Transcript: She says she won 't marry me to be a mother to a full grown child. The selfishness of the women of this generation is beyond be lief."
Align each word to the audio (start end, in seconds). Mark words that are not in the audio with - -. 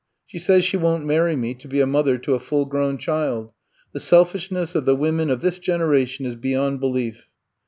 She 0.25 0.39
says 0.39 0.65
she 0.65 0.77
won 0.77 1.01
't 1.01 1.05
marry 1.05 1.35
me 1.35 1.53
to 1.53 1.67
be 1.67 1.79
a 1.79 1.85
mother 1.85 2.17
to 2.17 2.33
a 2.33 2.39
full 2.39 2.65
grown 2.65 2.97
child. 2.97 3.53
The 3.93 3.99
selfishness 3.99 4.73
of 4.73 4.85
the 4.85 4.95
women 4.95 5.29
of 5.29 5.41
this 5.41 5.59
generation 5.59 6.25
is 6.25 6.35
beyond 6.35 6.79
be 6.81 6.87
lief." 6.87 7.29